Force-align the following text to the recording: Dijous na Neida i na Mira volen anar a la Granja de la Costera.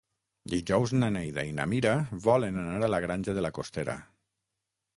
Dijous 0.53 0.93
na 1.01 1.09
Neida 1.17 1.43
i 1.49 1.51
na 1.59 1.67
Mira 1.75 1.93
volen 2.25 2.59
anar 2.63 2.81
a 2.87 2.91
la 2.95 3.03
Granja 3.07 3.39
de 3.41 3.47
la 3.47 3.55
Costera. 3.59 3.99